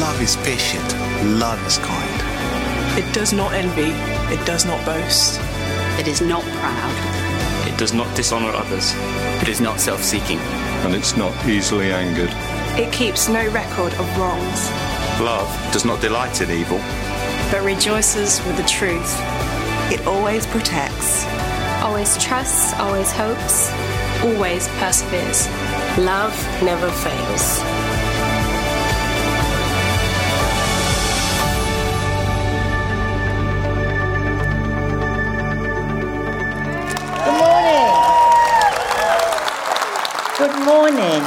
[0.00, 0.94] Love is patient.
[1.38, 2.98] Love is kind.
[2.98, 3.90] It does not envy.
[4.34, 5.38] It does not boast.
[6.00, 7.68] It is not proud.
[7.68, 8.94] It does not dishonor others.
[9.42, 10.38] It is not self seeking.
[10.84, 12.30] And it's not easily angered.
[12.80, 14.70] It keeps no record of wrongs.
[15.20, 16.78] Love does not delight in evil,
[17.50, 19.14] but rejoices with the truth.
[19.92, 21.26] It always protects,
[21.82, 23.70] always trusts, always hopes,
[24.24, 25.46] always perseveres.
[25.98, 26.32] Love
[26.62, 27.79] never fails.
[40.64, 41.22] Morning.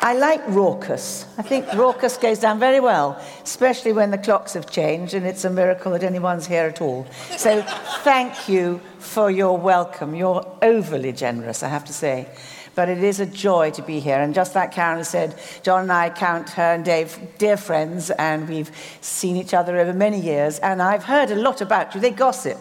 [0.00, 1.26] I like raucous.
[1.36, 5.44] I think raucous goes down very well, especially when the clocks have changed and it's
[5.44, 7.06] a miracle that anyone's here at all.
[7.36, 7.62] So
[8.04, 10.14] thank you for your welcome.
[10.14, 12.28] You're overly generous, I have to say.
[12.78, 14.20] But it is a joy to be here.
[14.20, 18.48] And just like Karen said, John and I count her and Dave dear friends, and
[18.48, 18.70] we've
[19.00, 20.60] seen each other over many years.
[20.60, 22.00] And I've heard a lot about you.
[22.00, 22.56] They gossip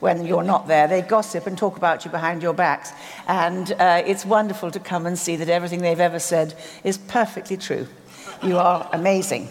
[0.00, 0.88] when you're not there.
[0.88, 2.92] They gossip and talk about you behind your backs.
[3.26, 7.56] And uh, it's wonderful to come and see that everything they've ever said is perfectly
[7.56, 7.88] true.
[8.42, 9.48] You are amazing.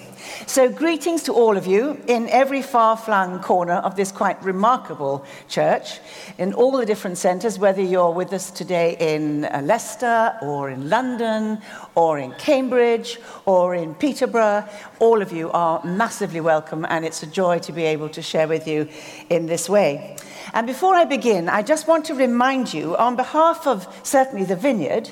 [0.47, 5.23] So, greetings to all of you in every far flung corner of this quite remarkable
[5.47, 6.01] church,
[6.37, 10.89] in all the different centres, whether you're with us today in uh, Leicester or in
[10.89, 11.61] London
[11.95, 14.67] or in Cambridge or in Peterborough.
[14.99, 18.49] All of you are massively welcome, and it's a joy to be able to share
[18.49, 18.89] with you
[19.29, 20.17] in this way.
[20.53, 24.57] And before I begin, I just want to remind you, on behalf of certainly the
[24.57, 25.11] vineyard,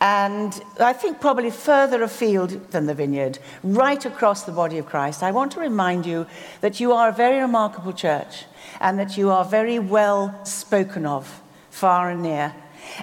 [0.00, 5.22] and I think probably further afield than the vineyard, right across the body of Christ,
[5.22, 6.26] I want to remind you
[6.60, 8.44] that you are a very remarkable church
[8.80, 12.54] and that you are very well spoken of, far and near.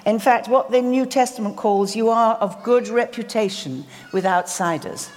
[0.06, 5.10] In fact, what the New Testament calls you are of good reputation with outsiders.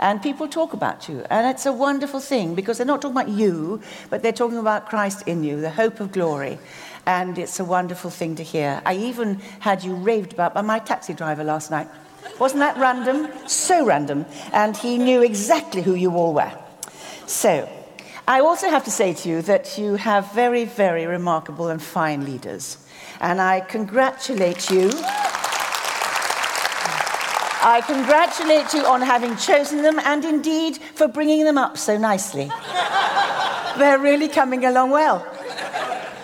[0.00, 1.24] And people talk about you.
[1.28, 4.88] And it's a wonderful thing because they're not talking about you, but they're talking about
[4.88, 6.58] Christ in you, the hope of glory.
[7.06, 8.82] And it's a wonderful thing to hear.
[8.84, 11.88] I even had you raved about by my taxi driver last night.
[12.38, 13.28] Wasn't that random?
[13.46, 14.26] So random.
[14.52, 16.52] And he knew exactly who you all were.
[17.26, 17.68] So,
[18.28, 22.24] I also have to say to you that you have very, very remarkable and fine
[22.24, 22.78] leaders.
[23.20, 24.90] And I congratulate you.
[27.62, 32.50] I congratulate you on having chosen them and indeed for bringing them up so nicely.
[33.76, 35.26] They're really coming along well.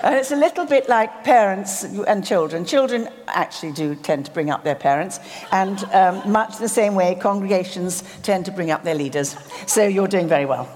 [0.07, 2.65] And it's a little bit like parents and children.
[2.65, 5.19] Children actually do tend to bring up their parents,
[5.51, 9.35] and um, much the same way, congregations tend to bring up their leaders.
[9.67, 10.69] So you're doing very well.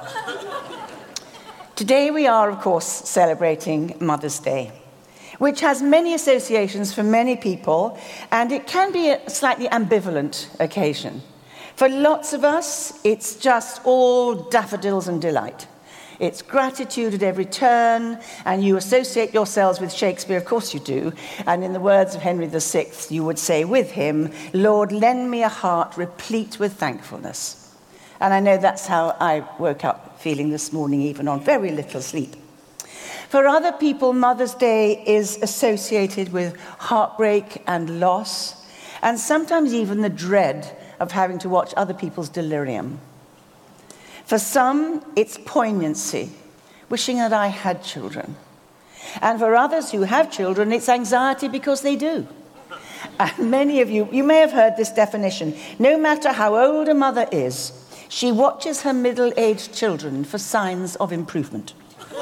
[1.76, 4.72] Today, we are, of course, celebrating Mother's Day
[5.38, 7.96] which has many associations for many people,
[8.30, 11.22] and it can be a slightly ambivalent occasion.
[11.76, 15.66] For lots of us, it's just all daffodils and delight.
[16.20, 21.14] It's gratitude at every turn, and you associate yourselves with Shakespeare, of course you do.
[21.46, 25.42] And in the words of Henry VI, you would say with him, Lord, lend me
[25.42, 27.74] a heart replete with thankfulness.
[28.20, 32.02] And I know that's how I woke up feeling this morning, even on very little
[32.02, 32.36] sleep.
[33.30, 38.62] For other people, Mother's Day is associated with heartbreak and loss,
[39.00, 43.00] and sometimes even the dread of having to watch other people's delirium.
[44.30, 46.30] For some, it's poignancy,
[46.88, 48.36] wishing that I had children.
[49.20, 52.28] And for others who have children, it's anxiety because they do.
[53.18, 55.56] And many of you, you may have heard this definition.
[55.80, 57.72] No matter how old a mother is,
[58.08, 61.74] she watches her middle aged children for signs of improvement.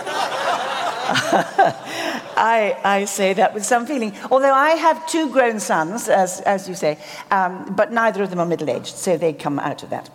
[2.41, 4.15] I, I, say that with some feeling.
[4.31, 6.97] Although I have two grown sons, as, as you say,
[7.31, 10.09] um, but neither of them are middle aged, so they come out of that.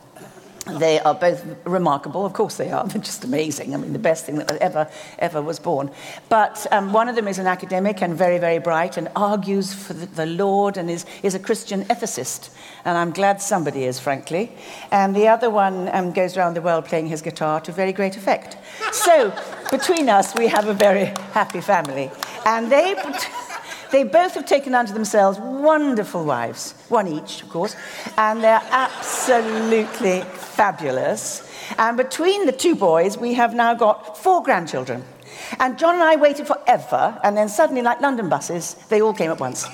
[0.66, 2.26] They are both remarkable.
[2.26, 2.88] Of course, they are.
[2.88, 3.74] They're just amazing.
[3.74, 5.92] I mean, the best thing that ever, ever was born.
[6.30, 9.94] But um, one of them is an academic and very, very bright and argues for
[9.94, 12.50] the, the Lord and is, is a Christian ethicist.
[12.86, 14.52] And I'm glad somebody is, frankly.
[14.92, 18.16] And the other one um, goes around the world playing his guitar to very great
[18.16, 18.58] effect.
[18.94, 19.34] So,
[19.70, 22.10] between us, we have a very happy family.
[22.46, 22.96] And they.
[23.94, 27.76] They both have taken unto themselves wonderful wives, one each, of course,
[28.18, 31.48] and they're absolutely fabulous.
[31.78, 35.04] And between the two boys, we have now got four grandchildren.
[35.60, 39.30] And John and I waited forever, and then suddenly, like London buses, they all came
[39.30, 39.68] at once.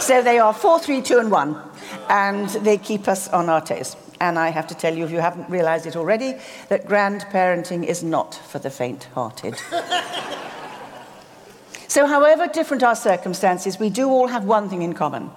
[0.00, 1.60] So they are four, three, two, and one,
[2.08, 3.94] and they keep us on our toes.
[4.22, 6.36] And I have to tell you, if you haven't realized it already,
[6.70, 9.60] that grandparenting is not for the faint hearted.
[11.88, 15.30] So, however different our circumstances, we do all have one thing in common.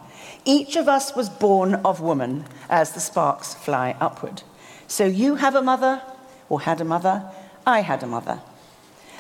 [0.46, 4.44] Each of us was born of woman as the sparks fly upward.
[4.88, 6.02] So you have a mother,
[6.50, 7.24] or had a mother.
[7.66, 8.42] I had a mother.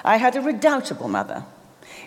[0.03, 1.45] I had a redoubtable mother.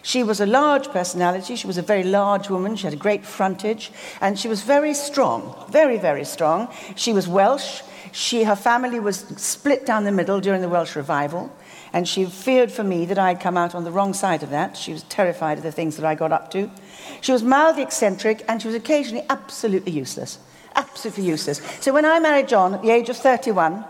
[0.02, 1.54] She was a large personality.
[1.54, 2.74] She was a very large woman.
[2.74, 3.92] She had a great frontage.
[4.20, 6.68] And she was very strong, very, very strong.
[6.96, 7.82] She was Welsh.
[8.10, 11.54] She, her family was split down the middle during the Welsh revival.
[11.92, 14.76] And she feared for me that I'd come out on the wrong side of that.
[14.76, 16.70] She was terrified of the things that I got up to.
[17.20, 20.38] She was mildly eccentric and she was occasionally absolutely useless.
[20.74, 21.60] Absolutely useless.
[21.80, 23.84] So when I married John at the age of 31,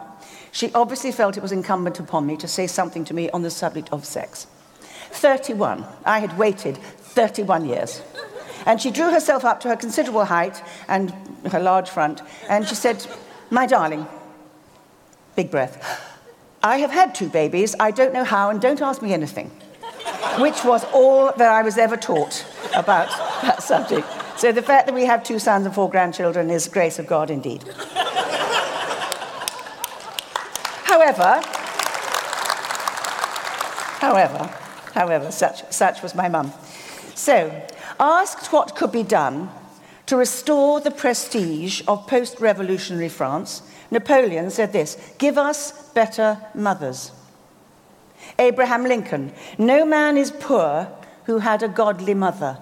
[0.50, 3.50] she obviously felt it was incumbent upon me to say something to me on the
[3.50, 4.46] subject of sex.
[5.12, 5.84] 31.
[6.04, 8.02] I had waited 31 years.
[8.66, 11.10] And she drew herself up to her considerable height and
[11.50, 13.04] her large front, and she said,
[13.50, 14.06] My darling,
[15.34, 16.11] big breath,
[16.62, 17.74] I have had two babies.
[17.80, 19.50] I don't know how, and don't ask me anything.
[20.38, 23.08] Which was all that I was ever taught about
[23.42, 24.06] that subject.
[24.38, 27.30] So the fact that we have two sons and four grandchildren is grace of God
[27.30, 27.64] indeed.
[30.84, 31.42] however,
[33.98, 34.50] however,
[34.94, 36.52] however, such, such was my mum.
[37.14, 37.50] So,
[38.00, 39.50] asked what could be done
[40.06, 47.12] to restore the prestige of post revolutionary France, Napoleon said this Give us better mothers.
[48.38, 50.88] Abraham Lincoln, no man is poor
[51.24, 52.58] who had a godly mother.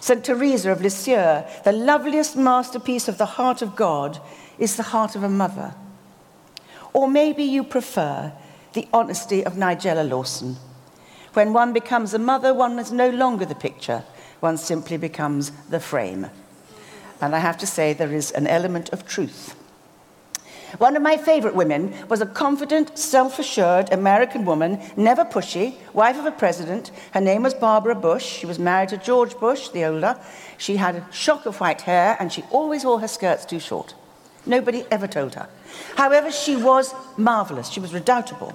[0.00, 0.22] St.
[0.22, 4.20] Teresa of Lisieux, the loveliest masterpiece of the heart of God
[4.58, 5.74] is the heart of a mother.
[6.92, 8.32] Or maybe you prefer
[8.74, 10.56] the honesty of Nigella Lawson.
[11.32, 14.04] When one becomes a mother, one is no longer the picture,
[14.40, 16.26] one simply becomes the frame.
[17.20, 19.54] And I have to say, there is an element of truth
[20.78, 26.18] one of my favorite women was a confident, self assured American woman, never pushy, wife
[26.18, 26.90] of a president.
[27.12, 28.24] Her name was Barbara Bush.
[28.24, 30.18] She was married to George Bush, the older.
[30.58, 33.94] She had a shock of white hair and she always wore her skirts too short.
[34.44, 35.48] Nobody ever told her.
[35.96, 37.68] However, she was marvelous.
[37.68, 38.54] She was redoubtable.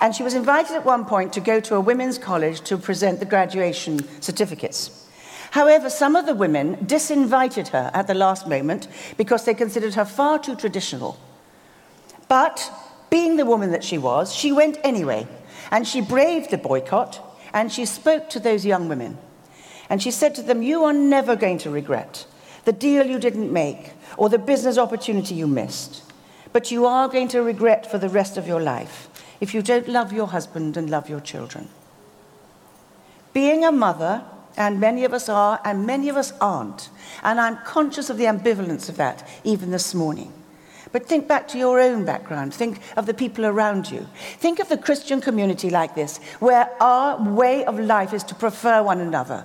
[0.00, 3.20] And she was invited at one point to go to a women's college to present
[3.20, 5.06] the graduation certificates.
[5.52, 8.86] However, some of the women disinvited her at the last moment
[9.16, 11.18] because they considered her far too traditional
[12.28, 12.70] but
[13.10, 15.26] being the woman that she was, she went anyway.
[15.70, 17.20] And she braved the boycott
[17.52, 19.18] and she spoke to those young women.
[19.90, 22.26] And she said to them, You are never going to regret
[22.64, 26.02] the deal you didn't make or the business opportunity you missed.
[26.52, 29.08] But you are going to regret for the rest of your life
[29.40, 31.68] if you don't love your husband and love your children.
[33.32, 34.24] Being a mother,
[34.56, 36.90] and many of us are, and many of us aren't,
[37.22, 40.32] and I'm conscious of the ambivalence of that even this morning.
[40.92, 42.54] But think back to your own background.
[42.54, 44.06] Think of the people around you.
[44.38, 48.82] Think of the Christian community like this, where our way of life is to prefer
[48.82, 49.44] one another.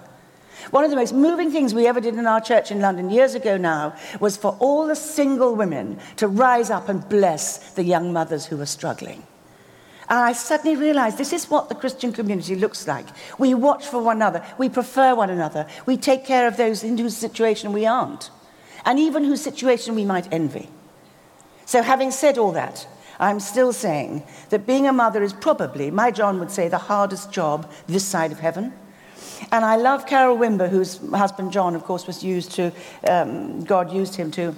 [0.71, 3.35] One of the most moving things we ever did in our church in London years
[3.35, 8.13] ago now was for all the single women to rise up and bless the young
[8.13, 9.23] mothers who were struggling.
[10.09, 13.07] And I suddenly realized this is what the Christian community looks like.
[13.37, 16.97] We watch for one another, we prefer one another, we take care of those in
[16.97, 18.29] whose situation we aren't,
[18.85, 20.69] and even whose situation we might envy.
[21.65, 22.87] So, having said all that,
[23.19, 27.31] I'm still saying that being a mother is probably, my John would say, the hardest
[27.31, 28.73] job this side of heaven.
[29.51, 32.71] And I love Carol Wimber, whose husband John, of course, was used to,
[33.07, 34.55] um, God used him to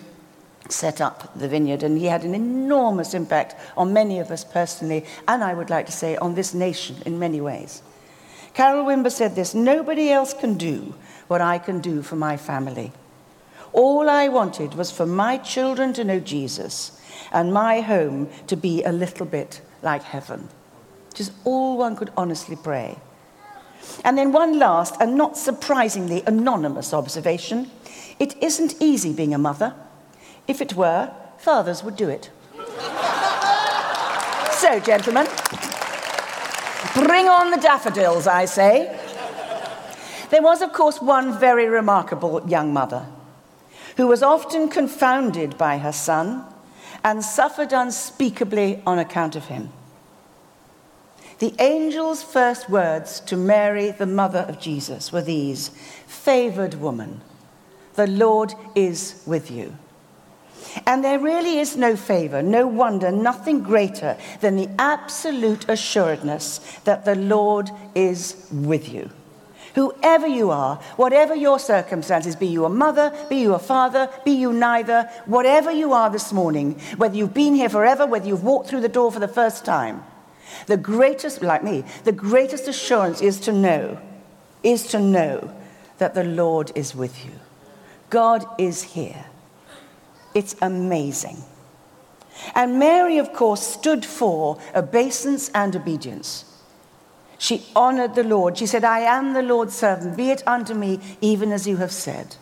[0.70, 5.06] set up the vineyard, and he had an enormous impact on many of us personally,
[5.28, 7.82] and I would like to say on this nation in many ways.
[8.54, 10.96] Carol Wimber said this Nobody else can do
[11.28, 12.92] what I can do for my family.
[13.74, 17.00] All I wanted was for my children to know Jesus
[17.36, 20.50] and my home to be a little bit like heaven.
[21.18, 22.98] Is all one could honestly pray.
[24.04, 27.70] And then one last and not surprisingly anonymous observation
[28.18, 29.74] it isn't easy being a mother.
[30.48, 32.30] If it were, fathers would do it.
[34.54, 35.28] so, gentlemen,
[36.94, 38.98] bring on the daffodils, I say.
[40.30, 43.06] There was, of course, one very remarkable young mother
[43.98, 46.46] who was often confounded by her son
[47.06, 49.70] and suffered unspeakably on account of him.
[51.38, 55.70] The angel's first words to Mary, the mother of Jesus, were these
[56.08, 57.22] Favored woman,
[57.94, 59.78] the Lord is with you.
[60.88, 67.06] And there really is no favor, no wonder, nothing greater than the absolute assuredness that
[67.06, 69.12] the Lord is with you.
[69.76, 74.32] Whoever you are, whatever your circumstances, be you a mother, be you a father, be
[74.32, 78.70] you neither, whatever you are this morning, whether you've been here forever, whether you've walked
[78.70, 80.02] through the door for the first time,
[80.68, 84.00] the greatest, like me, the greatest assurance is to know,
[84.64, 85.54] is to know
[85.98, 87.34] that the Lord is with you.
[88.10, 89.26] God is here.
[90.34, 91.38] It's amazing.
[92.54, 96.46] And Mary, of course, stood for obeisance and obedience.
[97.38, 98.58] She honored the Lord.
[98.58, 100.18] She said, I am the Lord's servant.
[100.18, 102.38] Be it unto me even as you have said.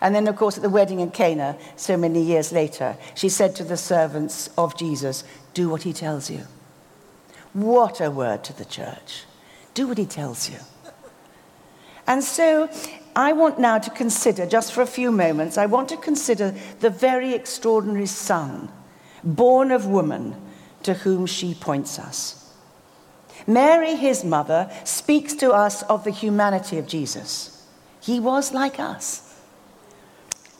[0.00, 3.54] And then, of course, at the wedding in Cana, so many years later, she said
[3.56, 6.46] to the servants of Jesus, Do what he tells you.
[7.52, 9.24] What a word to the church.
[9.74, 10.58] Do what he tells you.
[12.06, 12.68] And so
[13.16, 16.90] I want now to consider, just for a few moments, I want to consider the
[16.90, 18.70] very extraordinary son,
[19.22, 20.36] born of woman,
[20.82, 22.43] to whom she points us.
[23.46, 27.66] Mary, his mother, speaks to us of the humanity of Jesus.
[28.00, 29.38] He was like us.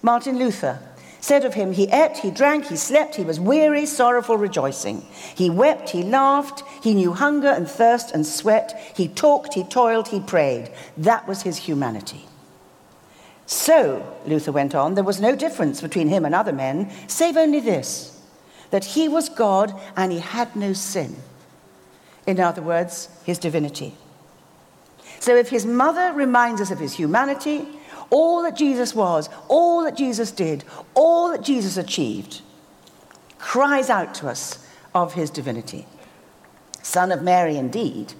[0.02, 0.78] Martin Luther
[1.20, 5.00] said of him, He ate, he drank, he slept, he was weary, sorrowful, rejoicing.
[5.34, 8.92] He wept, he laughed, he knew hunger and thirst and sweat.
[8.94, 10.70] He talked, he toiled, he prayed.
[10.98, 12.26] That was his humanity.
[13.46, 17.60] So, Luther went on, there was no difference between him and other men, save only
[17.60, 18.10] this
[18.70, 21.14] that he was God and he had no sin.
[22.26, 23.94] In other words, his divinity.
[25.20, 27.66] So, if his mother reminds us of his humanity,
[28.10, 30.64] all that Jesus was, all that Jesus did,
[30.94, 32.42] all that Jesus achieved,
[33.38, 35.86] cries out to us of his divinity.
[36.82, 38.12] Son of Mary, indeed,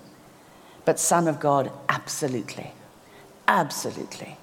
[0.85, 2.73] but Son of God, absolutely.
[3.47, 4.37] Absolutely.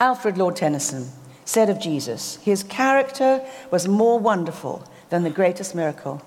[0.00, 1.10] Alfred Lord Tennyson
[1.44, 6.22] said of Jesus, his character was more wonderful than the greatest miracle.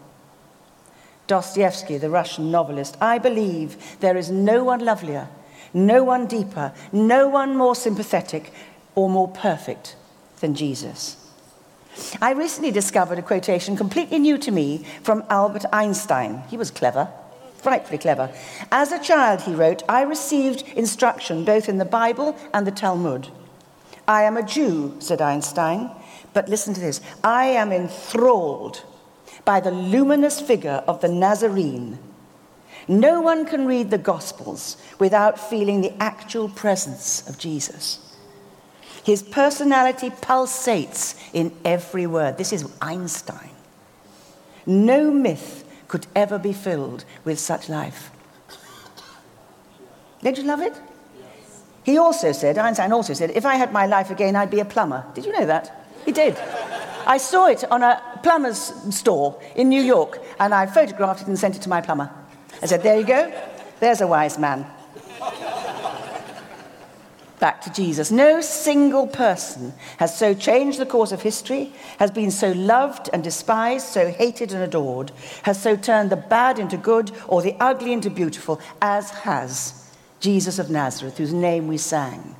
[1.28, 5.28] Dostoevsky, the Russian novelist, I believe there is no one lovelier
[5.74, 8.52] no one deeper, no one more sympathetic
[8.96, 9.96] or more perfect
[10.40, 11.18] than Jesus.
[12.22, 16.44] I recently discovered a quotation completely new to me from Albert Einstein.
[16.50, 17.10] He was clever,
[17.56, 18.32] frightfully clever.
[18.72, 23.30] As a child, he wrote, I received instruction both in the Bible and the Talmud.
[24.08, 25.92] I am a Jew, said Einstein,
[26.34, 28.84] but listen to this I am enthralled
[29.48, 31.98] by the luminous figure of the Nazarene
[32.88, 38.00] no one can read the Gospels without feeling the actual presence of Jesus.
[39.04, 42.38] His personality pulsates in every word.
[42.38, 43.52] This is Einstein.
[44.66, 48.12] No myth could ever be filled with such life.
[50.22, 50.74] Don't you love it?
[51.84, 54.66] He also said, Einstein also said, if I had my life again, I'd be a
[54.66, 55.06] plumber.
[55.14, 55.88] Did you know that?
[56.06, 56.38] He did.
[57.08, 61.40] I saw it on a plumber's store in New York, and I photographed it and
[61.40, 62.12] sent it to my plumber.
[62.62, 63.34] I said, There you go.
[63.80, 64.66] There's a wise man.
[67.40, 68.12] Back to Jesus.
[68.12, 73.24] No single person has so changed the course of history, has been so loved and
[73.24, 75.12] despised, so hated and adored,
[75.44, 80.58] has so turned the bad into good or the ugly into beautiful, as has Jesus
[80.60, 82.36] of Nazareth, whose name we sang.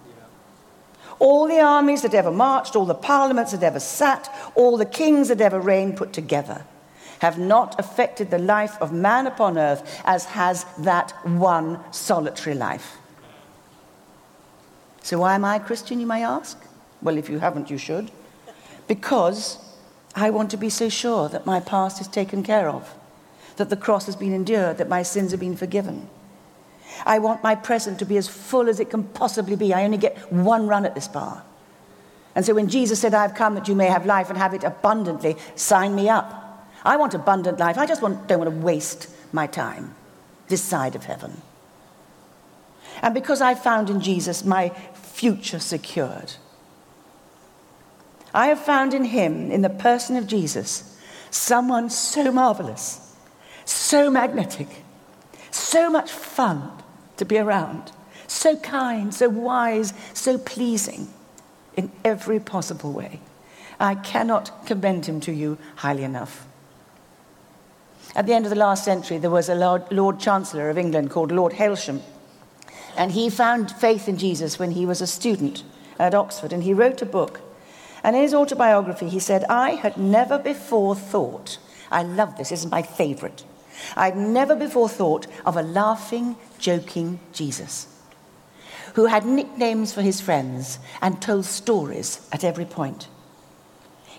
[1.20, 5.30] All the armies that ever marched, all the parliaments that ever sat, all the kings
[5.30, 6.64] that ever reigned put together
[7.20, 12.98] have not affected the life of man upon earth as has that one solitary life.
[15.02, 16.60] So, why am I a Christian, you may ask?
[17.02, 18.12] Well, if you haven't, you should.
[18.88, 19.58] Because
[20.16, 22.94] I want to be so sure that my past is taken care of,
[23.56, 26.10] that the cross has been endured, that my sins have been forgiven.
[27.06, 29.74] I want my present to be as full as it can possibly be.
[29.74, 31.44] I only get one run at this bar.
[32.36, 34.64] And so when Jesus said, I've come that you may have life and have it
[34.64, 36.68] abundantly, sign me up.
[36.84, 37.78] I want abundant life.
[37.78, 39.96] I just want, don't want to waste my time
[40.48, 41.42] this side of heaven.
[43.02, 46.34] And because I found in Jesus my future secured,
[48.34, 50.96] I have found in him, in the person of Jesus,
[51.32, 53.16] someone so marvelous,
[53.66, 54.84] so magnetic,
[55.52, 56.72] so much fun
[57.18, 57.92] to be around,
[58.28, 61.08] so kind, so wise, so pleasing
[61.76, 63.20] in every possible way.
[63.80, 66.48] I cannot commend him to you highly enough.
[68.16, 71.32] At the end of the last century, there was a Lord, Chancellor of England called
[71.32, 72.02] Lord Hailsham.
[72.98, 75.64] And he found faith in Jesus when he was a student
[76.00, 76.52] at Oxford.
[76.52, 77.42] And he wrote a book.
[78.04, 81.60] And in his autobiography, he said, I had never before thought,
[81.92, 83.44] I love this, this is my favorite.
[83.96, 87.88] I'd never before thought of a laughing, joking Jesus
[88.98, 93.08] who had nicknames for his friends and told stories at every point.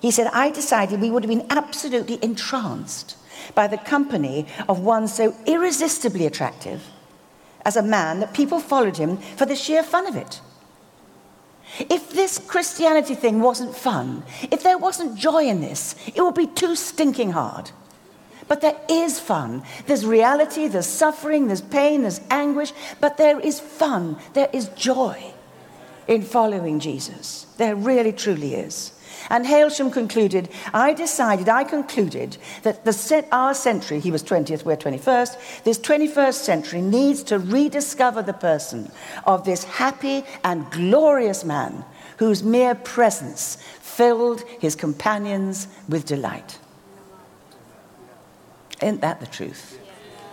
[0.01, 3.17] He said, I decided we would have been absolutely entranced
[3.57, 6.81] by the company of one so irresistibly attractive
[7.65, 10.41] as a man that people followed him for the sheer fun of it.
[11.81, 14.23] If this Christianity thing wasn't fun,
[14.53, 17.73] if there wasn't joy in this, it would be too stinking hard.
[18.49, 19.63] But there is fun.
[19.87, 25.35] There's reality, there's suffering, there's pain, there's anguish, but there is fun, there is joy.
[26.09, 27.47] in following Jesus.
[27.59, 28.93] There really, truly is.
[29.31, 34.77] And Hailsham concluded, I decided, I concluded that the, our century, he was 20th, we're
[34.77, 38.91] 21st, this 21st century needs to rediscover the person
[39.27, 41.85] of this happy and glorious man
[42.17, 46.59] whose mere presence filled his companions with delight.
[48.83, 49.79] Ain't that the truth?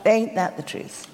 [0.06, 1.08] Ain't that the truth?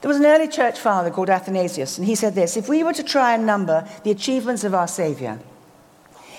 [0.00, 2.92] There was an early church father called Athanasius, and he said this If we were
[2.92, 5.38] to try and number the achievements of our Savior,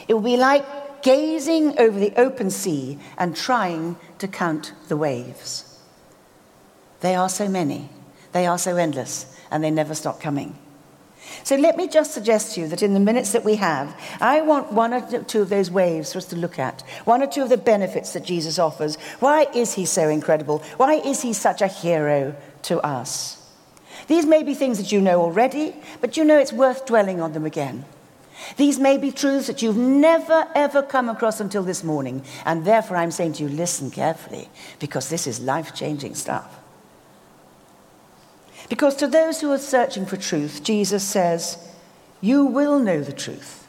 [0.07, 0.63] it would be like
[1.01, 5.81] gazing over the open sea and trying to count the waves.
[7.01, 7.89] They are so many,
[8.31, 10.57] they are so endless, and they never stop coming.
[11.43, 14.41] So let me just suggest to you that in the minutes that we have, I
[14.41, 17.43] want one or two of those waves for us to look at, one or two
[17.43, 18.97] of the benefits that Jesus offers.
[19.19, 20.59] Why is he so incredible?
[20.77, 23.37] Why is he such a hero to us?
[24.07, 27.33] These may be things that you know already, but you know it's worth dwelling on
[27.33, 27.85] them again.
[28.55, 32.23] These may be truths that you've never, ever come across until this morning.
[32.45, 36.59] And therefore, I'm saying to you, listen carefully, because this is life changing stuff.
[38.69, 41.57] Because to those who are searching for truth, Jesus says,
[42.21, 43.67] You will know the truth,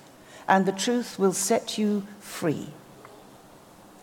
[0.49, 2.69] and the truth will set you free.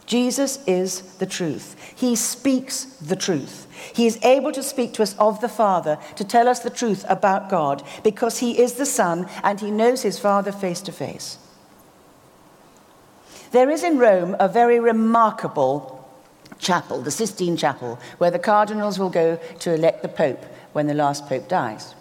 [0.05, 1.75] Jesus is the truth.
[1.95, 3.67] He speaks the truth.
[3.93, 7.03] He is able to speak to us of the Father, to tell us the truth
[7.09, 11.39] about God, because He is the Son and He knows His Father face to face.
[13.51, 16.07] There is in Rome a very remarkable
[16.59, 20.93] chapel, the Sistine Chapel, where the cardinals will go to elect the Pope when the
[20.93, 21.95] last Pope dies.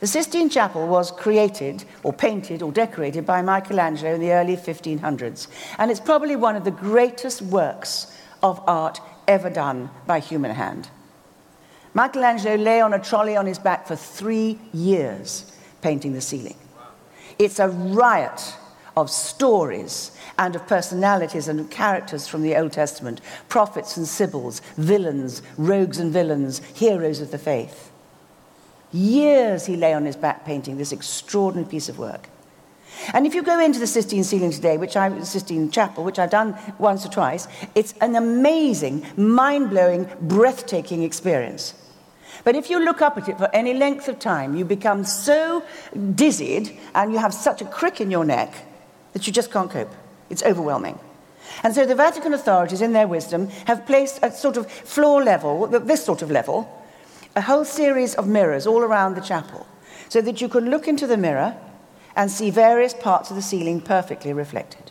[0.00, 5.46] The Sistine Chapel was created or painted or decorated by Michelangelo in the early 1500s,
[5.78, 10.90] and it's probably one of the greatest works of art ever done by human hand.
[11.94, 16.56] Michelangelo lay on a trolley on his back for three years painting the ceiling.
[17.38, 18.56] It's a riot
[18.96, 25.42] of stories and of personalities and characters from the Old Testament prophets and sibyls, villains,
[25.56, 27.92] rogues and villains, heroes of the faith.
[28.96, 32.30] Years he lay on his back painting this extraordinary piece of work.
[33.12, 36.30] And if you go into the Sistine ceiling today, which I, Sistine Chapel, which I've
[36.30, 41.74] done once or twice, it's an amazing, mind blowing, breathtaking experience.
[42.42, 45.62] But if you look up at it for any length of time, you become so
[46.14, 48.54] dizzied and you have such a crick in your neck
[49.12, 49.92] that you just can't cope.
[50.30, 50.98] It's overwhelming.
[51.62, 55.66] And so the Vatican authorities, in their wisdom, have placed a sort of floor level,
[55.66, 56.66] this sort of level,
[57.36, 59.66] a whole series of mirrors all around the chapel
[60.08, 61.56] so that you can look into the mirror
[62.16, 64.90] and see various parts of the ceiling perfectly reflected.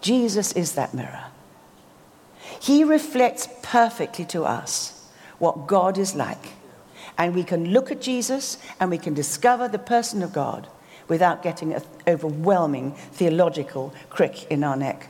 [0.00, 1.26] Jesus is that mirror.
[2.60, 5.08] He reflects perfectly to us
[5.38, 6.52] what God is like.
[7.16, 10.66] And we can look at Jesus and we can discover the person of God
[11.06, 15.08] without getting an overwhelming theological crick in our neck.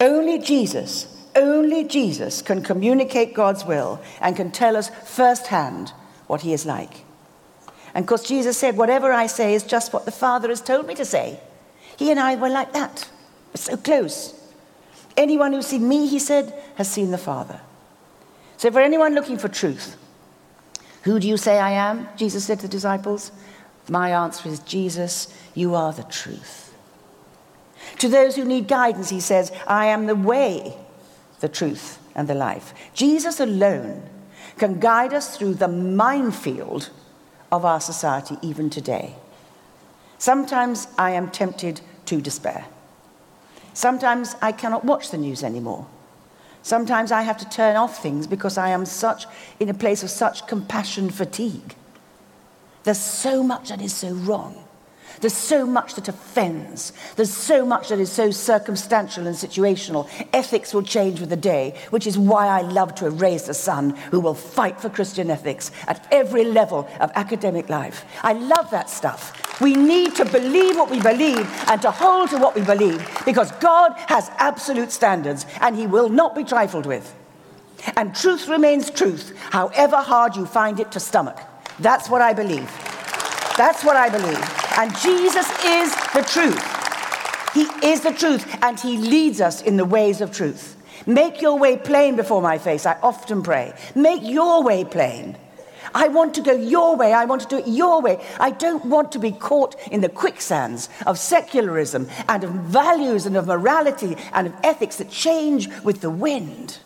[0.00, 5.92] Only Jesus only Jesus can communicate God's will and can tell us firsthand
[6.26, 7.04] what he is like.
[7.94, 10.86] And of course, Jesus said, Whatever I say is just what the Father has told
[10.86, 11.40] me to say.
[11.96, 13.08] He and I were like that.
[13.48, 14.34] We're so close.
[15.16, 17.60] Anyone who's seen me, he said, has seen the Father.
[18.56, 19.96] So, for anyone looking for truth,
[21.02, 22.08] who do you say I am?
[22.16, 23.32] Jesus said to the disciples.
[23.88, 26.74] My answer is, Jesus, you are the truth.
[27.98, 30.76] To those who need guidance, he says, I am the way,
[31.40, 32.74] the truth, and the life.
[32.94, 34.02] Jesus alone
[34.58, 36.90] can guide us through the minefield
[37.50, 39.14] of our society even today.
[40.18, 42.66] Sometimes I am tempted to despair.
[43.72, 45.86] Sometimes I cannot watch the news anymore.
[46.62, 49.24] Sometimes I have to turn off things because I am such
[49.58, 51.74] in a place of such compassion fatigue.
[52.82, 54.62] There's so much that is so wrong.
[55.20, 56.94] There's so much that offends.
[57.16, 60.08] There's so much that is so circumstantial and situational.
[60.32, 63.54] Ethics will change with the day, which is why I love to have raised a
[63.54, 68.04] son who will fight for Christian ethics at every level of academic life.
[68.22, 69.60] I love that stuff.
[69.60, 73.52] We need to believe what we believe and to hold to what we believe because
[73.52, 77.14] God has absolute standards and he will not be trifled with.
[77.96, 81.38] And truth remains truth, however hard you find it to stomach.
[81.78, 82.70] That's what I believe.
[83.56, 84.69] That's what I believe.
[84.80, 87.52] And Jesus is the truth.
[87.52, 90.74] He is the truth, and He leads us in the ways of truth.
[91.06, 93.74] Make your way plain before my face, I often pray.
[93.94, 95.36] Make your way plain.
[95.94, 97.12] I want to go your way.
[97.12, 98.24] I want to do it your way.
[98.38, 103.36] I don't want to be caught in the quicksands of secularism and of values and
[103.36, 106.78] of morality and of ethics that change with the wind.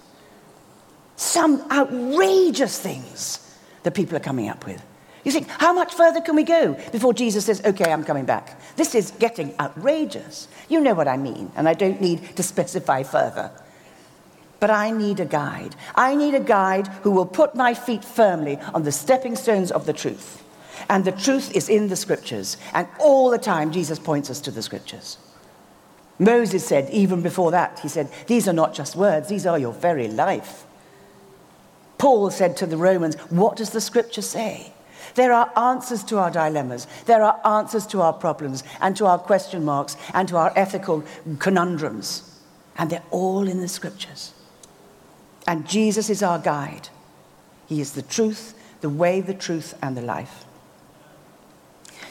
[1.14, 3.38] Some outrageous things
[3.84, 4.82] that people are coming up with.
[5.24, 8.60] You think, how much further can we go before Jesus says, okay, I'm coming back?
[8.76, 10.48] This is getting outrageous.
[10.68, 13.50] You know what I mean, and I don't need to specify further.
[14.60, 15.74] But I need a guide.
[15.94, 19.86] I need a guide who will put my feet firmly on the stepping stones of
[19.86, 20.42] the truth.
[20.88, 22.56] And the truth is in the scriptures.
[22.72, 25.18] And all the time, Jesus points us to the scriptures.
[26.18, 29.72] Moses said, even before that, he said, These are not just words, these are your
[29.72, 30.64] very life.
[31.98, 34.72] Paul said to the Romans, What does the scripture say?
[35.14, 36.86] There are answers to our dilemmas.
[37.06, 41.04] There are answers to our problems and to our question marks and to our ethical
[41.38, 42.40] conundrums.
[42.76, 44.32] And they're all in the scriptures.
[45.46, 46.88] And Jesus is our guide.
[47.66, 50.44] He is the truth, the way, the truth, and the life.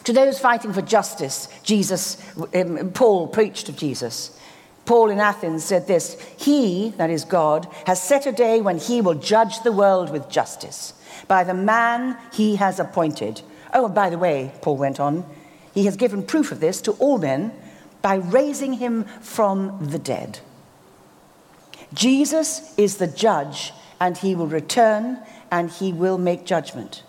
[0.06, 2.18] To those fighting for justice, Jesus,
[2.54, 4.38] um, Paul preached of Jesus.
[4.86, 9.02] Paul in Athens said this He, that is God, has set a day when he
[9.02, 10.94] will judge the world with justice
[11.28, 13.42] by the man he has appointed.
[13.74, 15.26] Oh, and by the way, Paul went on,
[15.74, 17.52] he has given proof of this to all men
[18.02, 20.40] by raising him from the dead.
[21.94, 25.20] Jesus is the judge, and he will return
[25.52, 27.04] and he will make judgment.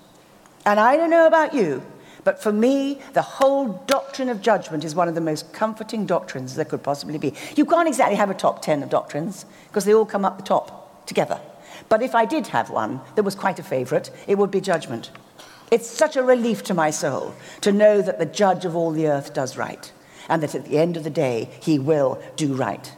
[0.67, 1.83] And I don't know about you,
[2.25, 6.55] but for me, the whole doctrine of judgment is one of the most comforting doctrines
[6.55, 7.35] there could possibly be.
[7.57, 10.45] You can't exactly have a top 10 of doctrines because they all come up the
[10.45, 11.41] top together.
[11.89, 15.11] But if I did have one that was quite a favorite, it would be judgment.
[15.71, 19.09] It's such a relief to my soul to know that the judge of all the
[19.09, 19.93] earth does right
[20.29, 22.93] and that at the end of the day, he will do right.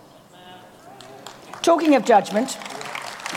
[1.62, 2.56] Talking of judgment,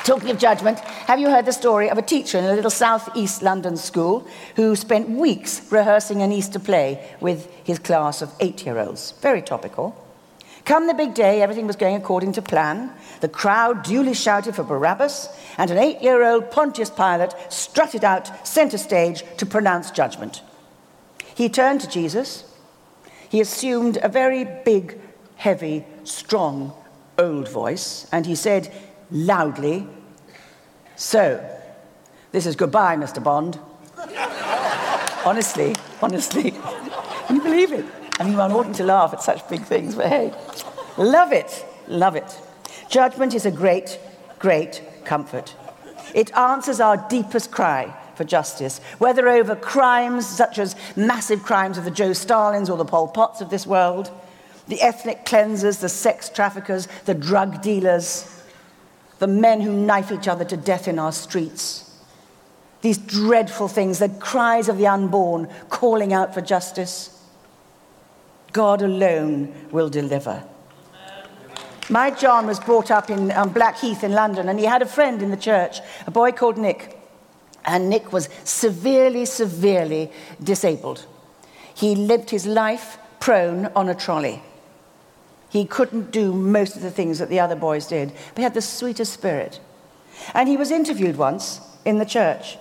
[0.04, 3.42] talking of judgment, have you heard the story of a teacher in a little southeast
[3.42, 8.78] London school who spent weeks rehearsing an Easter play with his class of eight year
[8.78, 9.14] olds?
[9.22, 9.96] Very topical.
[10.70, 12.92] Come the big day, everything was going according to plan.
[13.22, 15.28] The crowd duly shouted for Barabbas,
[15.58, 20.44] and an eight year old Pontius Pilate strutted out center stage to pronounce judgment.
[21.34, 22.44] He turned to Jesus.
[23.30, 25.02] He assumed a very big,
[25.38, 26.72] heavy, strong,
[27.18, 28.72] old voice, and he said
[29.10, 29.88] loudly,
[30.96, 31.44] So,
[32.32, 33.24] this is goodbye, Mr.
[33.24, 33.58] Bond.
[35.26, 36.52] honestly, honestly.
[37.26, 37.86] Can you believe it?
[38.20, 40.34] I mean, one oughtn't to laugh at such big things, but hey,
[40.98, 42.40] love it, love it.
[42.90, 43.98] Judgment is a great,
[44.40, 45.56] great comfort.
[46.14, 51.86] It answers our deepest cry for justice, whether over crimes such as massive crimes of
[51.86, 54.12] the Joe Stalins or the Pol Pots of this world,
[54.68, 58.44] the ethnic cleansers, the sex traffickers, the drug dealers,
[59.20, 61.86] the men who knife each other to death in our streets.
[62.82, 67.19] These dreadful things, the cries of the unborn calling out for justice.
[68.52, 70.44] God alone will deliver.
[71.90, 75.24] My John was brought up in um, Blackheath in London, and he had a friend
[75.24, 76.98] in the church, a boy called Nick.
[77.66, 81.06] And Nick was severely, severely disabled.
[81.74, 84.44] He lived his life prone on a trolley.
[85.50, 88.54] He couldn't do most of the things that the other boys did, but he had
[88.54, 89.60] the sweetest spirit.
[90.34, 92.58] And he was interviewed once in the church.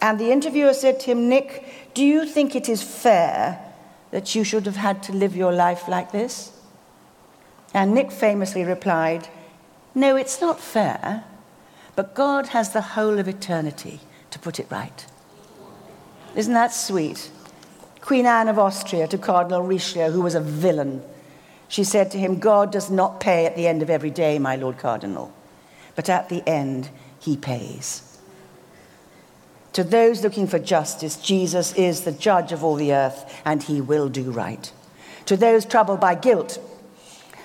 [0.00, 3.71] And the interviewer said to him, Nick, do you think it is fair
[4.12, 6.52] that you should have had to live your life like this?
[7.74, 9.28] And Nick famously replied,
[9.94, 11.24] No, it's not fair,
[11.96, 15.06] but God has the whole of eternity to put it right.
[16.36, 17.30] Isn't that sweet?
[18.00, 21.02] Queen Anne of Austria to Cardinal Richelieu, who was a villain,
[21.68, 24.56] she said to him, God does not pay at the end of every day, my
[24.56, 25.32] Lord Cardinal,
[25.94, 28.11] but at the end, he pays.
[29.74, 33.80] To those looking for justice, Jesus is the judge of all the earth, and he
[33.80, 34.70] will do right.
[35.26, 36.58] To those troubled by guilt,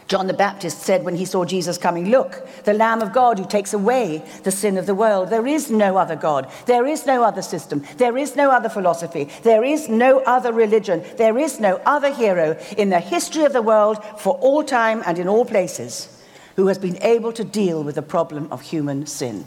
[0.07, 3.45] John the Baptist said when he saw Jesus coming, Look, the Lamb of God who
[3.45, 5.29] takes away the sin of the world.
[5.29, 6.49] There is no other God.
[6.65, 7.83] There is no other system.
[7.97, 9.29] There is no other philosophy.
[9.43, 11.03] There is no other religion.
[11.17, 15.19] There is no other hero in the history of the world for all time and
[15.19, 16.23] in all places
[16.55, 19.45] who has been able to deal with the problem of human sin.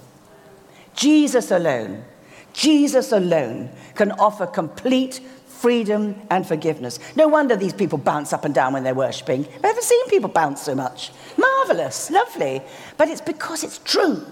[0.94, 2.04] Jesus alone
[2.52, 6.98] Jesus alone can offer complete freedom and forgiveness.
[7.16, 9.46] No wonder these people bounce up and down when they're worshipping.
[9.56, 11.12] I've never seen people bounce so much.
[11.36, 12.62] Marvelous, lovely.
[12.96, 14.24] But it's because it's true.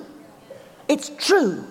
[0.89, 1.65] It's true.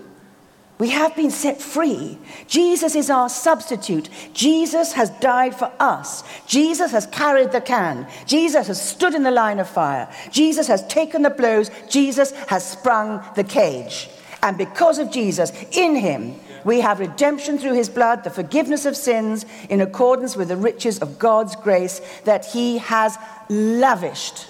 [0.79, 2.19] We have been set free.
[2.47, 4.09] Jesus is our substitute.
[4.33, 6.23] Jesus has died for us.
[6.45, 8.07] Jesus has carried the can.
[8.27, 10.07] Jesus has stood in the line of fire.
[10.31, 11.71] Jesus has taken the blows.
[11.89, 14.07] Jesus has sprung the cage.
[14.47, 16.33] And because of Jesus, in him,
[16.63, 20.99] we have redemption through his blood, the forgiveness of sins, in accordance with the riches
[20.99, 23.17] of God's grace that he has
[23.49, 24.47] lavished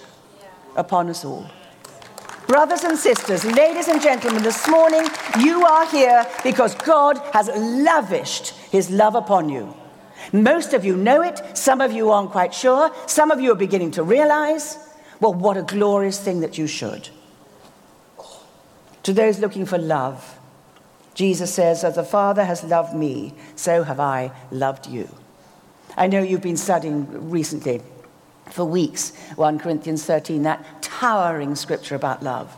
[0.76, 1.50] upon us all.
[2.46, 5.04] Brothers and sisters, ladies and gentlemen, this morning
[5.40, 9.76] you are here because God has lavished his love upon you.
[10.32, 13.56] Most of you know it, some of you aren't quite sure, some of you are
[13.56, 14.78] beginning to realize.
[15.20, 17.10] Well, what a glorious thing that you should.
[19.08, 20.38] To those looking for love,
[21.14, 25.08] Jesus says, As the Father has loved me, so have I loved you.
[25.96, 27.82] I know you've been studying recently
[28.52, 32.54] for weeks 1 Corinthians 13, that towering scripture about love.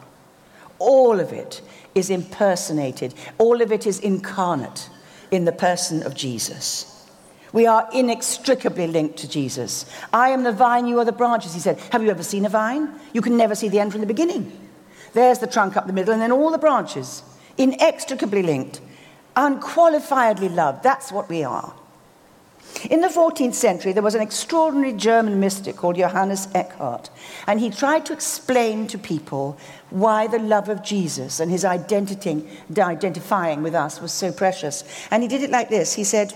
[0.80, 1.62] All of it
[1.94, 4.90] is impersonated, all of it is incarnate
[5.30, 7.08] in the person of Jesus.
[7.54, 9.86] We are inextricably linked to Jesus.
[10.12, 11.80] I am the vine, you are the branches, he said.
[11.92, 12.90] Have you ever seen a vine?
[13.14, 14.69] You can never see the end from the beginning.
[15.14, 17.24] There's the trunk up the middle, and then all the branches,
[17.58, 18.82] inextricably linked,
[19.36, 20.84] unqualifiedly loved.
[20.84, 21.74] That's what we are.
[22.90, 27.10] In the 14th century, there was an extraordinary German mystic called Johannes Eckhart,
[27.46, 29.58] and he tried to explain to people
[29.90, 34.84] why the love of Jesus and his identity, identifying with us was so precious.
[35.12, 36.34] And he did it like this He said,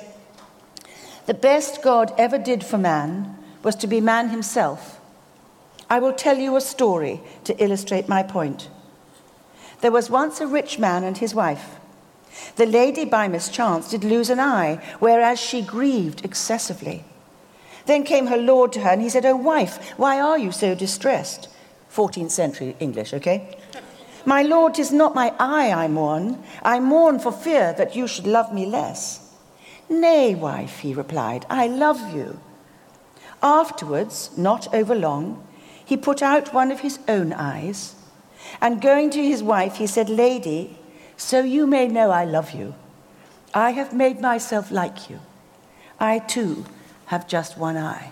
[1.28, 5.00] The best God ever did for man was to be man himself.
[5.90, 8.70] I will tell you a story to illustrate my point.
[9.82, 11.76] There was once a rich man and his wife.
[12.56, 17.04] The lady, by mischance, did lose an eye, whereas she grieved excessively.
[17.86, 20.74] Then came her lord to her, and he said, Oh, wife, why are you so
[20.74, 21.50] distressed?
[21.92, 23.58] 14th century English, okay?
[24.26, 26.42] My lord, tis not my eye I mourn.
[26.64, 29.30] I mourn for fear that you should love me less.
[29.90, 32.40] Nay, wife, he replied, I love you.
[33.42, 35.46] Afterwards, not over long,
[35.86, 37.96] he put out one of his own eyes,
[38.62, 40.78] and going to his wife, he said, Lady,
[41.18, 42.76] so you may know I love you.
[43.54, 45.20] I have made myself like you.
[46.00, 46.66] I too
[47.08, 48.12] have just one eye.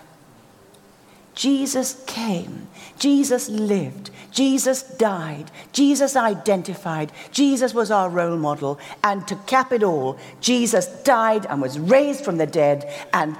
[1.34, 2.68] Jesus came.
[2.98, 4.10] Jesus lived.
[4.30, 5.50] Jesus died.
[5.72, 7.10] Jesus identified.
[7.30, 8.78] Jesus was our role model.
[9.02, 13.36] And to cap it all, Jesus died and was raised from the dead and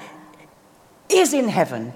[1.09, 1.93] is in heaven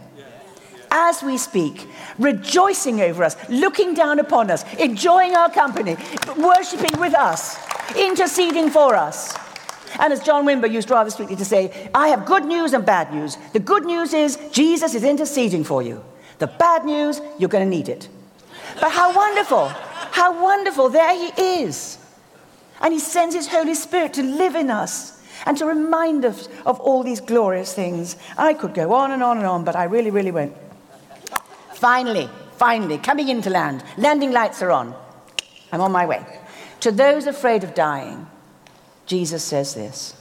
[0.90, 5.96] as we speak, rejoicing over us, looking down upon us, enjoying our company,
[6.36, 7.58] worshipping with us,
[7.96, 9.36] interceding for us.
[9.98, 13.12] And as John Wimber used rather sweetly to say, I have good news and bad
[13.14, 13.38] news.
[13.52, 16.04] The good news is Jesus is interceding for you.
[16.38, 18.08] The bad news, you're going to need it.
[18.80, 19.68] But how wonderful!
[19.68, 20.90] How wonderful!
[20.90, 21.98] There he is.
[22.80, 26.78] And he sends his Holy Spirit to live in us and to remind us of
[26.80, 28.16] all these glorious things.
[28.36, 30.54] I could go on and on and on, but I really, really won't.
[31.76, 33.84] Finally, finally, coming into land.
[33.98, 34.94] Landing lights are on.
[35.70, 36.24] I'm on my way.
[36.80, 38.26] To those afraid of dying,
[39.04, 40.14] Jesus says this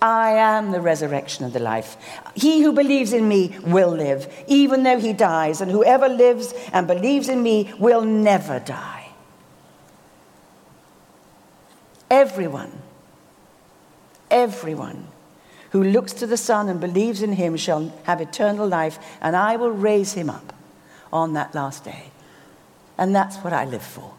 [0.00, 1.96] I am the resurrection and the life.
[2.36, 6.86] He who believes in me will live, even though he dies, and whoever lives and
[6.86, 9.08] believes in me will never die.
[12.08, 12.70] Everyone,
[14.30, 15.08] everyone
[15.70, 19.56] who looks to the Son and believes in him shall have eternal life, and I
[19.56, 20.53] will raise him up
[21.14, 22.10] on that last day.
[22.98, 24.12] And that's what I live for.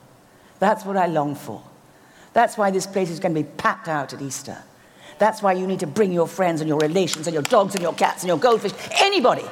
[0.59, 1.61] That's what I long for.
[2.33, 4.57] That's why this place is going to be packed out at Easter.
[5.19, 7.81] That's why you need to bring your friends and your relations and your dogs and
[7.81, 9.45] your cats and your goldfish, anybody,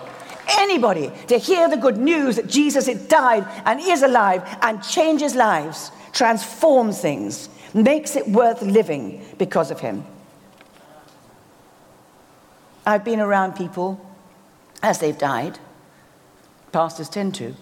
[0.57, 5.35] anybody, to hear the good news that Jesus has died and is alive and changes
[5.35, 10.05] lives, transforms things, makes it worth living because of him.
[12.85, 14.05] I've been around people
[14.81, 15.57] as they've died
[16.73, 17.55] pastors tend to.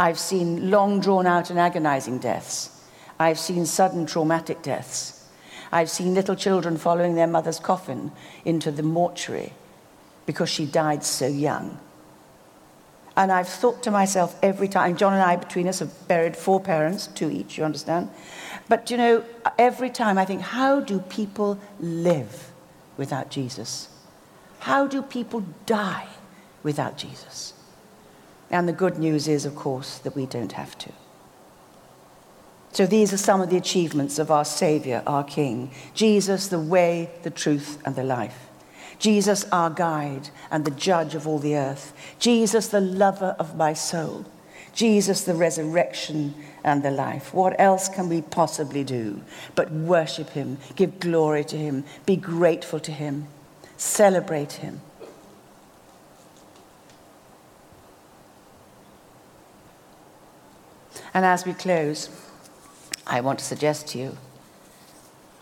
[0.00, 2.70] I've seen long drawn out and agonizing deaths.
[3.18, 5.28] I've seen sudden traumatic deaths.
[5.70, 8.12] I've seen little children following their mother's coffin
[8.44, 9.52] into the mortuary
[10.26, 11.78] because she died so young.
[13.16, 16.60] And I've thought to myself every time, John and I, between us, have buried four
[16.60, 18.10] parents, two each, you understand?
[18.68, 19.24] But you know,
[19.58, 22.50] every time I think, how do people live
[22.96, 23.88] without Jesus?
[24.60, 26.08] How do people die
[26.62, 27.52] without Jesus?
[28.54, 30.92] And the good news is, of course, that we don't have to.
[32.70, 35.72] So these are some of the achievements of our Savior, our King.
[35.92, 38.46] Jesus, the way, the truth, and the life.
[39.00, 41.92] Jesus, our guide and the judge of all the earth.
[42.20, 44.24] Jesus, the lover of my soul.
[44.72, 47.34] Jesus, the resurrection and the life.
[47.34, 49.20] What else can we possibly do
[49.56, 53.26] but worship him, give glory to him, be grateful to him,
[53.76, 54.80] celebrate him?
[61.12, 62.08] And as we close,
[63.06, 64.16] I want to suggest to you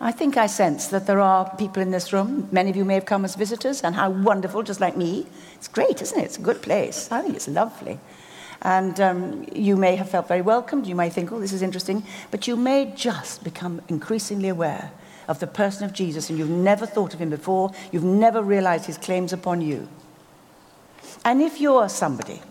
[0.03, 2.95] I think I sense that there are people in this room, many of you may
[2.95, 5.25] have come as visitors, and how wonderful, just like me.
[5.55, 6.25] It's great, isn't it?
[6.25, 7.09] It's a good place.
[7.09, 7.99] I think it's lovely.
[8.63, 10.87] And um, you may have felt very welcomed.
[10.87, 12.03] You may think, oh, this is interesting.
[12.31, 14.91] But you may just become increasingly aware
[15.29, 17.71] of the person of Jesus and you've never thought of him before.
[17.93, 19.87] You've never realized his claims upon you.
[21.23, 22.41] And if you're somebody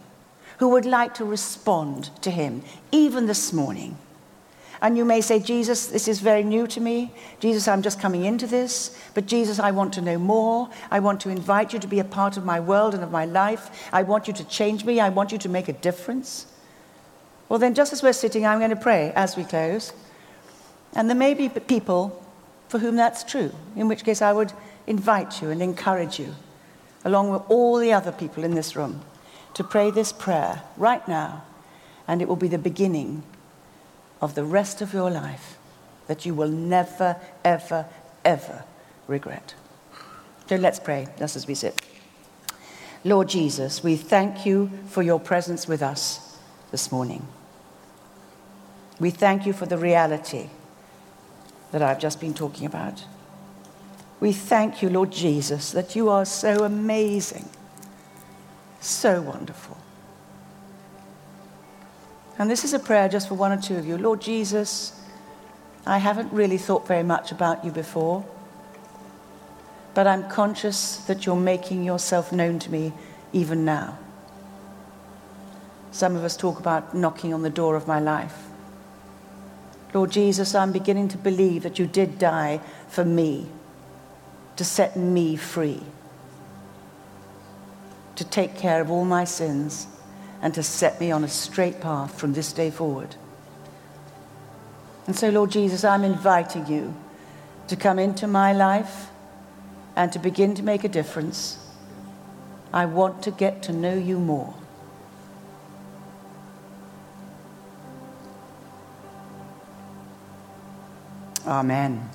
[0.63, 3.99] who would like to respond to him, even this morning,
[4.81, 7.13] and you may say, Jesus, this is very new to me.
[7.41, 8.97] Jesus, I'm just coming into this.
[9.13, 10.71] But Jesus, I want to know more.
[10.89, 13.25] I want to invite you to be a part of my world and of my
[13.25, 13.91] life.
[13.93, 15.01] I want you to change me.
[15.01, 16.47] I want you to make a difference.
[17.49, 19.93] Well, then, just as we're sitting, I'm going to pray as we close.
[20.95, 22.25] And there may be people
[22.69, 24.53] for whom that's true, in which case I would
[24.87, 26.37] invite you and encourage you,
[27.05, 29.03] along with all the other people in this room,
[29.55, 31.45] to pray this prayer right now.
[32.09, 33.23] And it will be the beginning
[34.21, 35.57] of the rest of your life
[36.07, 37.87] that you will never, ever,
[38.25, 38.65] ever
[39.07, 39.55] regret.
[40.49, 41.81] So let's pray just as we sit.
[43.05, 46.39] Lord Jesus, we thank you for your presence with us
[46.71, 47.27] this morning.
[49.01, 50.51] We thank you for the reality
[51.73, 53.05] that I've just been talking about.
[54.21, 57.49] We thank you, Lord Jesus, that you are so amazing,
[58.85, 59.77] so wonderful.
[62.39, 63.97] And this is a prayer just for one or two of you.
[63.97, 65.01] Lord Jesus,
[65.87, 68.25] I haven't really thought very much about you before,
[69.95, 72.93] but I'm conscious that you're making yourself known to me
[73.33, 73.99] even now.
[75.91, 78.37] Some of us talk about knocking on the door of my life.
[79.93, 83.47] Lord Jesus, I'm beginning to believe that you did die for me,
[84.57, 85.83] to set me free,
[88.17, 89.87] to take care of all my sins
[90.41, 93.17] and to set me on a straight path from this day forward.
[95.07, 96.95] And so, Lord Jesus, I'm inviting you
[97.69, 99.09] to come into my life
[99.97, 101.59] and to begin to make a difference.
[102.73, 104.55] I want to get to know you more.
[111.47, 112.09] Amen.